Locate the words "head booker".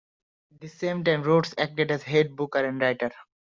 2.01-2.65